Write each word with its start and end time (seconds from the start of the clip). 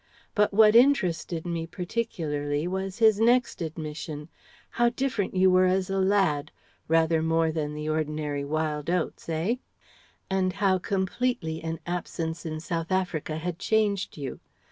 But 0.33 0.51
what 0.51 0.75
interested 0.75 1.45
me 1.45 1.67
particularly 1.67 2.67
was 2.67 2.97
his 2.97 3.19
next 3.19 3.61
admission: 3.61 4.29
how 4.71 4.89
different 4.89 5.35
you 5.35 5.51
were 5.51 5.67
as 5.67 5.91
a 5.91 5.99
lad 5.99 6.51
rather 6.87 7.21
more 7.21 7.51
than 7.51 7.75
the 7.75 7.87
ordinary 7.87 8.43
wild 8.43 8.89
oats 8.89 9.29
eh? 9.29 9.57
And 10.27 10.53
how 10.53 10.79
completely 10.79 11.61
an 11.61 11.79
absence 11.85 12.47
in 12.47 12.59
South 12.59 12.91
Africa 12.91 13.37
had 13.37 13.59
changed 13.59 14.17
you. 14.17 14.39